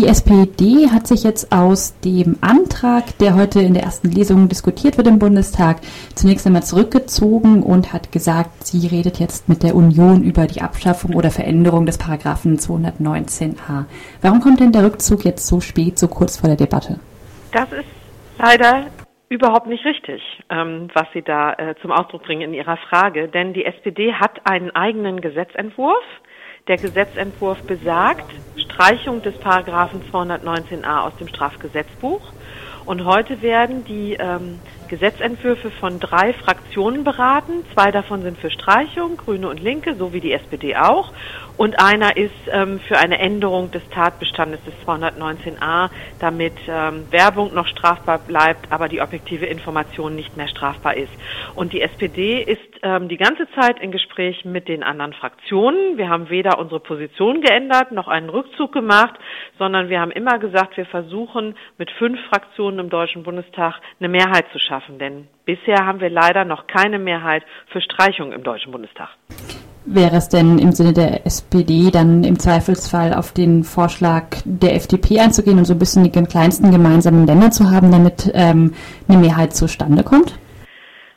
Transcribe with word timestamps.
Die 0.00 0.06
SPD 0.06 0.88
hat 0.90 1.06
sich 1.06 1.24
jetzt 1.24 1.52
aus 1.52 2.00
dem 2.00 2.38
Antrag, 2.40 3.18
der 3.18 3.34
heute 3.34 3.60
in 3.60 3.74
der 3.74 3.82
ersten 3.82 4.10
Lesung 4.10 4.48
diskutiert 4.48 4.96
wird 4.96 5.06
im 5.06 5.18
Bundestag, 5.18 5.82
zunächst 6.14 6.46
einmal 6.46 6.62
zurückgezogen 6.62 7.62
und 7.62 7.92
hat 7.92 8.10
gesagt, 8.10 8.64
sie 8.64 8.86
redet 8.86 9.18
jetzt 9.18 9.50
mit 9.50 9.62
der 9.62 9.74
Union 9.74 10.22
über 10.22 10.46
die 10.46 10.62
Abschaffung 10.62 11.14
oder 11.14 11.30
Veränderung 11.30 11.84
des 11.84 11.98
Paragraphen 11.98 12.56
219a. 12.56 13.84
Warum 14.22 14.40
kommt 14.40 14.60
denn 14.60 14.72
der 14.72 14.84
Rückzug 14.84 15.26
jetzt 15.26 15.46
so 15.46 15.60
spät, 15.60 15.98
so 15.98 16.08
kurz 16.08 16.38
vor 16.38 16.48
der 16.48 16.56
Debatte? 16.56 16.98
Das 17.52 17.70
ist 17.70 17.84
leider 18.38 18.86
überhaupt 19.28 19.66
nicht 19.66 19.84
richtig, 19.84 20.22
ähm, 20.48 20.88
was 20.94 21.08
Sie 21.12 21.20
da 21.20 21.52
äh, 21.52 21.74
zum 21.82 21.92
Ausdruck 21.92 22.22
bringen 22.22 22.40
in 22.40 22.54
Ihrer 22.54 22.78
Frage. 22.88 23.28
Denn 23.28 23.52
die 23.52 23.66
SPD 23.66 24.14
hat 24.14 24.40
einen 24.44 24.70
eigenen 24.70 25.20
Gesetzentwurf. 25.20 26.04
Der 26.68 26.78
Gesetzentwurf 26.78 27.60
besagt 27.64 28.24
Streichung 28.80 29.20
des 29.20 29.38
Paragraphen 29.40 30.02
219a 30.10 31.02
aus 31.02 31.12
dem 31.18 31.28
Strafgesetzbuch. 31.28 32.22
Und 32.90 33.04
heute 33.04 33.40
werden 33.40 33.84
die 33.84 34.14
ähm, 34.14 34.58
Gesetzentwürfe 34.88 35.70
von 35.70 36.00
drei 36.00 36.32
Fraktionen 36.32 37.04
beraten. 37.04 37.64
Zwei 37.72 37.92
davon 37.92 38.22
sind 38.22 38.36
für 38.36 38.50
Streichung, 38.50 39.16
Grüne 39.16 39.48
und 39.48 39.60
Linke, 39.60 39.94
so 39.94 40.12
wie 40.12 40.18
die 40.18 40.32
SPD 40.32 40.74
auch. 40.74 41.12
Und 41.56 41.78
einer 41.78 42.16
ist 42.16 42.32
ähm, 42.50 42.80
für 42.80 42.98
eine 42.98 43.20
Änderung 43.20 43.70
des 43.70 43.88
Tatbestandes 43.90 44.58
des 44.64 44.74
219a, 44.84 45.90
damit 46.18 46.54
ähm, 46.66 47.04
Werbung 47.12 47.54
noch 47.54 47.68
strafbar 47.68 48.18
bleibt, 48.18 48.72
aber 48.72 48.88
die 48.88 49.00
objektive 49.00 49.46
Information 49.46 50.16
nicht 50.16 50.36
mehr 50.36 50.48
strafbar 50.48 50.96
ist. 50.96 51.12
Und 51.54 51.72
die 51.72 51.82
SPD 51.82 52.42
ist 52.42 52.58
ähm, 52.82 53.08
die 53.08 53.18
ganze 53.18 53.46
Zeit 53.52 53.78
in 53.78 53.92
Gespräch 53.92 54.44
mit 54.44 54.66
den 54.66 54.82
anderen 54.82 55.12
Fraktionen. 55.12 55.96
Wir 55.96 56.08
haben 56.08 56.30
weder 56.30 56.58
unsere 56.58 56.80
Position 56.80 57.40
geändert 57.42 57.92
noch 57.92 58.08
einen 58.08 58.30
Rückzug 58.30 58.72
gemacht, 58.72 59.14
sondern 59.58 59.90
wir 59.90 60.00
haben 60.00 60.10
immer 60.10 60.38
gesagt, 60.38 60.76
wir 60.78 60.86
versuchen 60.86 61.54
mit 61.78 61.90
fünf 61.92 62.18
Fraktionen 62.30 62.79
im 62.80 62.90
Deutschen 62.90 63.22
Bundestag 63.22 63.80
eine 63.98 64.08
Mehrheit 64.08 64.46
zu 64.52 64.58
schaffen. 64.58 64.98
Denn 64.98 65.28
bisher 65.44 65.86
haben 65.86 66.00
wir 66.00 66.10
leider 66.10 66.44
noch 66.44 66.66
keine 66.66 66.98
Mehrheit 66.98 67.44
für 67.68 67.80
Streichung 67.80 68.32
im 68.32 68.42
Deutschen 68.42 68.72
Bundestag. 68.72 69.10
Wäre 69.86 70.16
es 70.16 70.28
denn 70.28 70.58
im 70.58 70.72
Sinne 70.72 70.92
der 70.92 71.26
SPD 71.26 71.90
dann 71.90 72.22
im 72.22 72.38
Zweifelsfall 72.38 73.14
auf 73.14 73.32
den 73.32 73.64
Vorschlag 73.64 74.24
der 74.44 74.74
FDP 74.74 75.20
einzugehen 75.20 75.58
und 75.58 75.64
so 75.64 75.72
ein 75.72 75.78
bisschen 75.78 76.04
die 76.04 76.10
kleinsten 76.10 76.70
gemeinsamen 76.70 77.26
Länder 77.26 77.50
zu 77.50 77.70
haben, 77.70 77.90
damit 77.90 78.30
ähm, 78.34 78.74
eine 79.08 79.18
Mehrheit 79.18 79.54
zustande 79.54 80.02
kommt? 80.02 80.38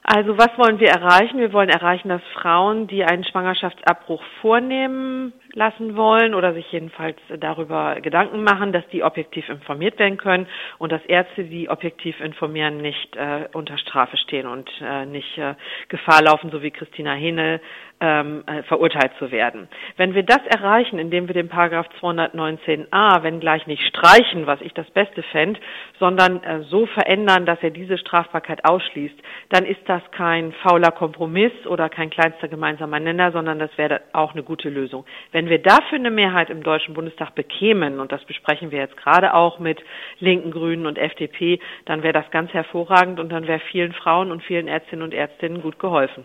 Also 0.04 0.38
was 0.38 0.50
wollen 0.58 0.80
wir 0.80 0.90
erreichen? 0.90 1.40
Wir 1.40 1.54
wollen 1.54 1.70
erreichen, 1.70 2.10
dass 2.10 2.22
Frauen, 2.34 2.88
die 2.88 3.04
einen 3.04 3.24
Schwangerschaftsabbruch 3.24 4.22
vornehmen, 4.42 5.32
lassen 5.56 5.96
wollen 5.96 6.34
oder 6.34 6.54
sich 6.54 6.72
jedenfalls 6.72 7.18
darüber 7.40 8.02
Gedanken 8.02 8.44
machen, 8.44 8.74
dass 8.74 8.88
die 8.90 9.04
objektiv 9.04 9.48
informiert 9.50 10.00
werden 10.00 10.18
können 10.18 10.48
und 10.78 10.92
dass 10.92 11.04
Ärzte, 11.06 11.44
die 11.44 11.70
objektiv 11.70 12.20
informieren, 12.20 12.78
nicht 12.78 13.16
äh, 13.16 13.48
unter 13.54 13.78
Strafe 13.78 14.18
stehen 14.18 14.48
und 14.48 14.70
äh, 14.82 15.06
nicht 15.06 15.38
äh, 15.38 15.56
Gefahr 15.90 16.24
laufen, 16.24 16.50
so 16.52 16.62
wie 16.62 16.72
Christina 16.72 17.14
Henel 17.14 17.62
ähm, 18.04 18.44
äh, 18.48 18.64
verurteilt 18.64 19.14
zu 19.18 19.32
werden. 19.32 19.70
Wenn 19.96 20.14
wir 20.14 20.24
das 20.24 20.42
erreichen, 20.54 21.00
indem 21.00 21.28
wir 21.28 21.34
den 21.34 21.48
Paragraph 21.48 21.88
219a, 22.02 23.24
wenn 23.24 23.40
gleich 23.40 23.66
nicht 23.66 23.82
streichen, 23.88 24.46
was 24.46 24.60
ich 24.60 24.74
das 24.74 24.90
Beste 24.92 25.24
fände, 25.24 25.60
sondern 26.00 26.44
äh, 26.44 26.64
so 26.64 26.86
verändern, 26.86 27.46
dass 27.46 27.60
er 27.62 27.70
diese 27.70 27.98
Strafbarkeit 27.98 28.66
ausschließt, 28.66 29.16
dann 29.50 29.66
ist 29.66 29.80
das 29.86 30.02
kein 30.12 30.52
fauler 30.64 30.92
Kompromiss 30.92 31.54
oder 31.66 31.88
kein 31.88 32.10
kleinster 32.10 32.50
gemeinsamer 32.50 33.00
Nenner, 33.00 33.32
sondern 33.32 33.58
das 33.58 33.72
wäre 33.78 34.02
auch 34.12 34.34
eine 34.34 34.44
gute 34.44 34.70
Lösung. 34.70 35.06
Wenn 35.32 35.43
wenn 35.44 35.50
wir 35.50 35.62
dafür 35.62 35.98
eine 35.98 36.10
Mehrheit 36.10 36.50
im 36.50 36.64
Deutschen 36.64 36.94
Bundestag 36.94 37.36
bekämen, 37.36 38.00
und 38.00 38.14
das 38.14 38.24
besprechen 38.24 38.72
wir 38.72 38.80
jetzt 38.80 38.96
gerade 38.96 39.34
auch 39.34 39.60
mit 39.60 39.78
Linken, 40.20 40.52
Grünen 40.52 40.86
und 40.86 40.98
FDP, 40.98 41.60
dann 41.86 42.02
wäre 42.02 42.14
das 42.14 42.32
ganz 42.32 42.54
hervorragend 42.54 43.20
und 43.20 43.30
dann 43.30 43.46
wäre 43.46 43.60
vielen 43.70 43.92
Frauen 43.92 44.32
und 44.32 44.42
vielen 44.42 44.70
Ärztinnen 44.70 45.04
und 45.04 45.14
Ärztinnen 45.14 45.62
gut 45.62 45.80
geholfen. 45.80 46.24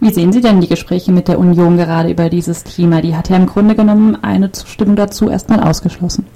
Wie 0.00 0.10
sehen 0.10 0.30
Sie 0.30 0.42
denn 0.42 0.60
die 0.60 0.68
Gespräche 0.68 1.10
mit 1.10 1.28
der 1.28 1.38
Union 1.38 1.78
gerade 1.78 2.10
über 2.10 2.28
dieses 2.28 2.64
Thema? 2.64 3.00
Die 3.00 3.16
hat 3.16 3.30
ja 3.30 3.36
im 3.36 3.46
Grunde 3.46 3.74
genommen 3.74 4.18
eine 4.22 4.52
Zustimmung 4.52 4.96
dazu 4.96 5.30
erstmal 5.30 5.60
ausgeschlossen. 5.60 6.26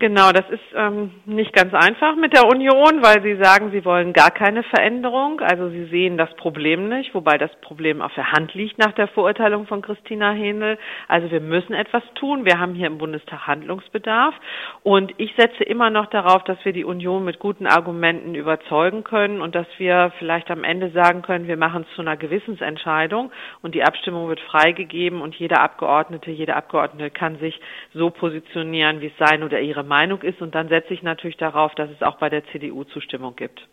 Genau, 0.00 0.30
das 0.30 0.48
ist 0.48 0.62
ähm, 0.76 1.10
nicht 1.26 1.52
ganz 1.52 1.74
einfach 1.74 2.14
mit 2.14 2.32
der 2.32 2.46
Union, 2.46 3.02
weil 3.02 3.20
sie 3.20 3.34
sagen, 3.42 3.72
sie 3.72 3.84
wollen 3.84 4.12
gar 4.12 4.30
keine 4.30 4.62
Veränderung. 4.62 5.40
Also 5.40 5.70
sie 5.70 5.86
sehen 5.86 6.16
das 6.16 6.32
Problem 6.36 6.88
nicht, 6.88 7.12
wobei 7.16 7.36
das 7.36 7.50
Problem 7.62 8.00
auf 8.00 8.14
der 8.14 8.30
Hand 8.30 8.54
liegt 8.54 8.78
nach 8.78 8.92
der 8.92 9.08
Verurteilung 9.08 9.66
von 9.66 9.82
Christina 9.82 10.30
Hähnel. 10.30 10.78
Also 11.08 11.32
wir 11.32 11.40
müssen 11.40 11.72
etwas 11.72 12.04
tun. 12.14 12.44
Wir 12.44 12.60
haben 12.60 12.74
hier 12.74 12.86
im 12.86 12.98
Bundestag 12.98 13.48
Handlungsbedarf. 13.48 14.36
Und 14.84 15.12
ich 15.16 15.34
setze 15.36 15.64
immer 15.64 15.90
noch 15.90 16.06
darauf, 16.06 16.44
dass 16.44 16.64
wir 16.64 16.72
die 16.72 16.84
Union 16.84 17.24
mit 17.24 17.40
guten 17.40 17.66
Argumenten 17.66 18.36
überzeugen 18.36 19.02
können 19.02 19.40
und 19.40 19.56
dass 19.56 19.66
wir 19.78 20.12
vielleicht 20.20 20.48
am 20.52 20.62
Ende 20.62 20.90
sagen 20.90 21.22
können, 21.22 21.48
wir 21.48 21.56
machen 21.56 21.84
es 21.88 21.96
zu 21.96 22.02
einer 22.02 22.16
Gewissensentscheidung 22.16 23.32
und 23.62 23.74
die 23.74 23.82
Abstimmung 23.82 24.28
wird 24.28 24.40
freigegeben 24.42 25.20
und 25.20 25.34
jeder 25.34 25.60
Abgeordnete, 25.60 26.30
jede 26.30 26.54
Abgeordnete 26.54 27.10
kann 27.10 27.40
sich 27.40 27.60
so 27.94 28.10
positionieren, 28.10 29.00
wie 29.00 29.08
es 29.08 29.26
sein 29.28 29.42
oder 29.42 29.58
ihre 29.58 29.87
Meinung 29.88 30.22
ist. 30.22 30.40
Und 30.40 30.54
dann 30.54 30.68
setze 30.68 30.94
ich 30.94 31.02
natürlich 31.02 31.36
darauf, 31.36 31.74
dass 31.74 31.90
es 31.90 32.02
auch 32.02 32.18
bei 32.18 32.28
der 32.28 32.44
CDU 32.52 32.84
Zustimmung 32.84 33.34
gibt. 33.34 33.66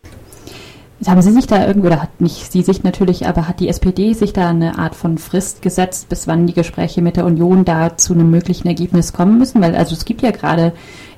Haben 1.06 1.20
Sie 1.20 1.30
sich 1.30 1.46
da 1.46 1.66
irgendwo, 1.66 1.88
oder 1.88 2.02
hat 2.02 2.22
nicht 2.22 2.50
Sie 2.50 2.62
sich 2.62 2.82
natürlich, 2.82 3.26
aber 3.26 3.46
hat 3.46 3.60
die 3.60 3.68
SPD 3.68 4.14
sich 4.14 4.32
da 4.32 4.48
eine 4.48 4.78
Art 4.78 4.94
von 4.94 5.18
Frist 5.18 5.60
gesetzt, 5.60 6.08
bis 6.08 6.26
wann 6.26 6.46
die 6.46 6.54
Gespräche 6.54 7.02
mit 7.02 7.18
der 7.18 7.26
Union 7.26 7.66
da 7.66 7.98
zu 7.98 8.14
einem 8.14 8.30
möglichen 8.30 8.66
Ergebnis 8.66 9.12
kommen 9.12 9.36
müssen? 9.38 9.60
Weil 9.60 9.76
also 9.76 9.94
es 9.94 10.06
gibt 10.06 10.22
ja 10.22 10.30
gerade 10.30 10.72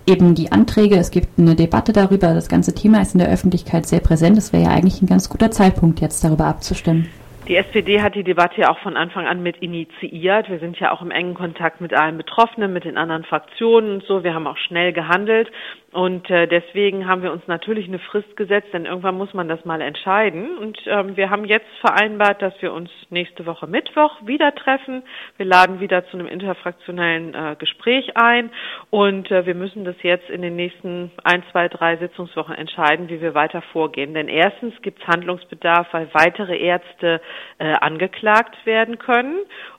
eben 0.05 0.35
die 0.35 0.51
Anträge, 0.51 0.97
es 0.97 1.13
gibt 1.13 1.39
eine 1.39 1.55
Debatte 1.55 1.93
darüber, 1.93 2.35
das 2.35 2.49
ganze 2.49 2.75
Thema 2.75 3.01
ist 3.03 3.15
in 3.15 3.21
der 3.21 3.31
Öffentlichkeit 3.31 3.87
sehr 3.87 4.01
präsent. 4.01 4.37
Es 4.37 4.53
wäre 4.53 4.65
ja 4.65 4.71
eigentlich 4.71 5.01
ein 5.01 5.07
ganz 5.07 5.29
guter 5.29 5.53
Zeitpunkt, 5.53 6.01
jetzt 6.01 6.25
darüber 6.25 6.47
abzustimmen. 6.47 7.09
Die 7.49 7.57
SPD 7.57 8.03
hat 8.03 8.15
die 8.15 8.25
Debatte 8.25 8.61
ja 8.61 8.71
auch 8.71 8.79
von 8.81 8.95
Anfang 8.99 9.27
an 9.27 9.43
mit 9.43 9.57
initiiert. 9.63 10.51
Wir 10.51 10.59
sind 10.59 10.79
ja 10.81 10.93
auch 10.93 11.01
im 11.01 11.11
engen 11.11 11.33
Kontakt 11.33 11.81
mit 11.81 11.95
allen 11.95 12.19
Betroffenen, 12.19 12.75
mit 12.75 12.85
den 12.85 12.99
anderen 12.99 13.25
Fraktionen 13.25 13.95
und 13.95 14.05
so. 14.05 14.23
Wir 14.23 14.35
haben 14.35 14.47
auch 14.47 14.59
schnell 14.59 14.93
gehandelt. 14.93 15.51
Und 15.91 16.29
äh, 16.29 16.47
deswegen 16.47 17.09
haben 17.09 17.23
wir 17.23 17.33
uns 17.33 17.47
natürlich 17.47 17.89
eine 17.89 17.99
Frist 17.99 18.37
gesetzt, 18.37 18.69
denn 18.75 18.85
irgendwann 18.85 19.17
muss 19.17 19.33
man 19.33 19.49
das 19.49 19.65
mal 19.65 19.81
entscheiden. 19.81 20.59
Und 20.59 20.79
ähm, 20.87 21.17
wir 21.17 21.31
haben 21.31 21.47
jetzt 21.47 21.67
vereinbart, 21.81 22.43
dass 22.43 22.53
wir 22.61 22.75
uns 22.75 22.91
nächste 23.09 23.47
Woche 23.47 23.67
Mittwoch 23.67 24.15
wieder 24.27 24.55
treffen. 24.55 25.03
Wir 25.39 25.47
laden 25.47 25.81
wieder 25.81 26.07
zu 26.09 26.19
einem 26.19 26.27
interfraktionellen 26.27 27.35
äh, 27.35 27.57
Gespräch 27.59 28.19
ein. 28.19 28.51
Und 28.91 29.31
äh, 29.31 29.47
wir 29.47 29.55
müssen 29.55 29.87
das 29.87 29.97
jetzt 30.03 30.29
in 30.29 30.43
den 30.43 30.57
nächsten 30.57 31.11
ein, 31.25 31.43
zwei, 31.51 31.69
drei 31.69 31.97
Sitzungswochen 31.97 32.55
entscheiden, 32.55 33.09
wie 33.09 33.23
wir 33.23 33.35
weiter 33.35 33.63
vorgehen. 33.73 34.13
Denn 34.13 34.29
erstens 34.29 34.75
gibt 34.83 35.01
es 35.01 35.09
Handlungsbedarf, 35.09 35.87
weil 35.93 36.09
weitere 36.13 36.59
Ärzte 36.59 37.23
äh, 37.59 37.73
angeklagt 37.75 38.57
werden 38.65 38.99
können. 38.99 39.37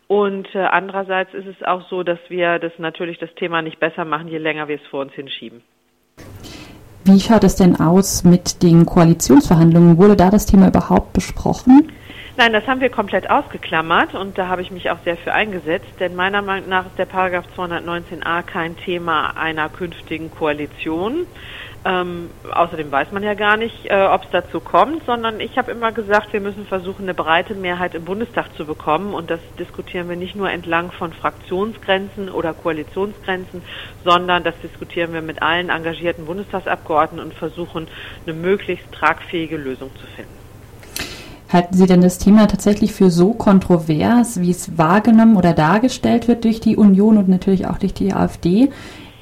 Und 0.07 0.47
äh, 0.55 0.59
andererseits 0.59 1.33
ist 1.33 1.47
es 1.47 1.63
auch 1.63 1.87
so, 1.89 2.03
dass 2.03 2.19
wir 2.29 2.59
das 2.59 2.73
natürlich 2.77 3.19
das 3.19 3.33
Thema 3.35 3.61
nicht 3.61 3.79
besser 3.79 4.05
machen, 4.05 4.27
je 4.27 4.39
länger 4.39 4.67
wir 4.67 4.77
es 4.77 4.87
vor 4.89 5.01
uns 5.01 5.13
hinschieben. 5.13 5.61
Wie 7.05 7.19
schaut 7.19 7.43
es 7.43 7.55
denn 7.55 7.79
aus 7.79 8.23
mit 8.23 8.61
den 8.61 8.85
Koalitionsverhandlungen? 8.85 9.97
Wurde 9.97 10.15
da 10.15 10.29
das 10.29 10.45
Thema 10.45 10.67
überhaupt 10.67 11.13
besprochen? 11.13 11.91
Nein, 12.39 12.53
das 12.53 12.65
haben 12.67 12.79
wir 12.79 12.89
komplett 12.89 13.29
ausgeklammert 13.29 14.13
und 14.13 14.37
da 14.37 14.47
habe 14.47 14.61
ich 14.61 14.71
mich 14.71 14.89
auch 14.89 14.99
sehr 15.03 15.17
für 15.17 15.33
eingesetzt, 15.33 15.89
denn 15.99 16.15
meiner 16.15 16.41
Meinung 16.41 16.69
nach 16.69 16.85
ist 16.85 16.97
der 16.97 17.05
Paragraph 17.05 17.43
219a 17.57 18.43
kein 18.43 18.77
Thema 18.77 19.31
einer 19.31 19.67
künftigen 19.67 20.31
Koalition. 20.31 21.27
Ähm, 21.83 22.29
außerdem 22.49 22.89
weiß 22.89 23.11
man 23.11 23.23
ja 23.23 23.33
gar 23.33 23.57
nicht, 23.57 23.87
äh, 23.87 24.05
ob 24.05 24.23
es 24.23 24.29
dazu 24.31 24.61
kommt, 24.61 25.05
sondern 25.05 25.41
ich 25.41 25.57
habe 25.57 25.71
immer 25.71 25.91
gesagt, 25.91 26.31
wir 26.31 26.39
müssen 26.39 26.65
versuchen, 26.65 27.03
eine 27.03 27.13
breite 27.13 27.55
Mehrheit 27.55 27.93
im 27.93 28.05
Bundestag 28.05 28.55
zu 28.55 28.65
bekommen. 28.65 29.13
Und 29.13 29.29
das 29.29 29.41
diskutieren 29.59 30.07
wir 30.07 30.15
nicht 30.15 30.37
nur 30.37 30.49
entlang 30.49 30.91
von 30.93 31.11
Fraktionsgrenzen 31.11 32.29
oder 32.29 32.53
Koalitionsgrenzen, 32.53 33.63
sondern 34.05 34.45
das 34.45 34.57
diskutieren 34.61 35.11
wir 35.11 35.21
mit 35.21 35.41
allen 35.41 35.67
engagierten 35.67 36.25
Bundestagsabgeordneten 36.25 37.19
und 37.19 37.33
versuchen, 37.33 37.89
eine 38.25 38.33
möglichst 38.33 38.89
tragfähige 38.93 39.57
Lösung 39.57 39.93
zu 39.97 40.07
finden. 40.07 40.48
Halten 41.51 41.73
Sie 41.73 41.87
denn 41.87 42.01
das 42.01 42.19
Thema 42.19 42.47
tatsächlich 42.47 42.93
für 42.93 43.09
so 43.09 43.33
kontrovers, 43.33 44.39
wie 44.39 44.51
es 44.51 44.77
wahrgenommen 44.77 45.35
oder 45.35 45.53
dargestellt 45.53 46.27
wird 46.27 46.43
durch 46.43 46.59
die 46.59 46.77
Union 46.77 47.17
und 47.17 47.27
natürlich 47.27 47.65
auch 47.65 47.79
durch 47.79 47.93
die 47.93 48.13
AfD? 48.13 48.69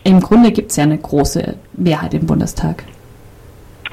Im 0.04 0.20
Grunde 0.20 0.52
gibt 0.52 0.72
es 0.72 0.78
ja 0.78 0.84
eine 0.84 0.98
große 0.98 1.56
Mehrheit 1.74 2.14
im 2.14 2.26
Bundestag. 2.26 2.84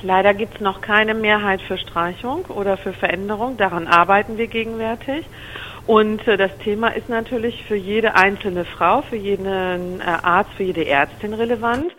Leider 0.02 0.34
gibt 0.34 0.56
es 0.56 0.60
noch 0.60 0.80
keine 0.80 1.14
Mehrheit 1.14 1.62
für 1.62 1.78
Streichung 1.78 2.44
oder 2.46 2.76
für 2.76 2.92
Veränderung. 2.92 3.56
Daran 3.56 3.86
arbeiten 3.86 4.36
wir 4.36 4.48
gegenwärtig. 4.48 5.24
Und 5.86 6.26
äh, 6.26 6.36
das 6.36 6.56
Thema 6.58 6.88
ist 6.88 7.08
natürlich 7.08 7.64
für 7.64 7.76
jede 7.76 8.14
einzelne 8.14 8.64
Frau, 8.64 9.02
für 9.02 9.16
jeden 9.16 9.46
äh, 9.46 10.04
Arzt, 10.04 10.50
für 10.56 10.64
jede 10.64 10.86
Ärztin 10.86 11.34
relevant. 11.34 11.92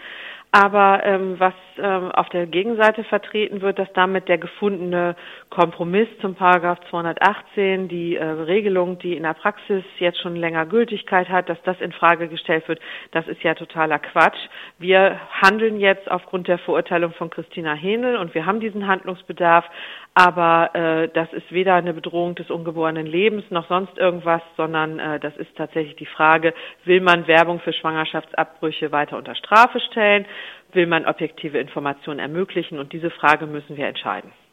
Aber 0.52 1.02
ähm, 1.04 1.36
was 1.38 1.54
ähm, 1.78 2.12
auf 2.12 2.30
der 2.30 2.46
Gegenseite 2.48 3.04
vertreten 3.04 3.62
wird, 3.62 3.80
dass 3.80 3.92
damit 3.94 4.28
der 4.28 4.38
gefundene 4.38 5.16
Kompromiss 5.50 6.08
zum 6.22 6.36
Paragraph 6.36 6.80
218, 6.90 7.88
die 7.88 8.16
äh, 8.16 8.24
Regelung, 8.24 9.00
die 9.00 9.16
in 9.16 9.24
der 9.24 9.34
Praxis 9.34 9.84
jetzt 10.00 10.20
schon 10.22 10.36
länger 10.36 10.66
Gültigkeit 10.66 11.30
hat, 11.30 11.50
dass 11.50 11.62
das 11.64 11.80
in 11.82 11.92
Frage 11.92 12.28
gestellt 12.28 12.68
wird, 12.68 12.80
das 13.12 13.28
ist 13.28 13.44
ja 13.44 13.54
totaler 13.54 14.00
Quatsch. 14.00 14.38
Wir 14.80 15.20
handeln 15.42 15.80
jetzt 15.80 16.10
aufgrund 16.10 16.48
der 16.48 16.58
Verurteilung 16.60 17.14
von 17.14 17.30
Christina 17.30 17.74
Hähnel 17.74 18.18
und 18.18 18.34
wir 18.34 18.46
haben 18.46 18.60
diesen 18.60 18.88
Handlungsbedarf, 18.88 19.66
aber 20.14 20.74
äh, 20.74 21.10
das 21.10 21.32
ist 21.34 21.52
weder 21.52 21.76
eine 21.76 21.94
Bedrohung 21.94 22.36
des 22.36 22.50
ungeborenen 22.50 23.06
Lebens 23.06 23.44
noch 23.50 23.68
sonst 23.68 23.98
irgendwas, 23.98 24.42
sondern 24.56 24.98
äh, 24.98 25.20
das 25.20 25.36
ist 25.36 25.56
tatsächlich 25.58 25.98
die 25.98 26.06
Frage, 26.06 26.54
will 26.86 27.02
man 27.02 27.28
Werbung 27.28 27.60
für 27.60 27.74
Schwangerschaftsabbrüche 27.74 28.92
weiter 28.94 29.18
unter 29.18 29.36
Strafe 29.36 29.80
stellen? 29.80 30.26
Will 30.74 30.88
man 30.88 31.06
objektive 31.06 31.58
Informationen 31.60 32.20
ermöglichen? 32.20 32.80
Und 32.80 32.92
diese 32.94 33.10
Frage 33.10 33.46
müssen 33.48 33.78
wir 33.78 33.88
entscheiden. 33.88 34.32